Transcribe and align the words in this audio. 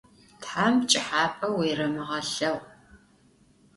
Tham 0.43 0.73
pç'ıhap'eu 0.81 1.49
vuêremığelheğu. 1.57 2.59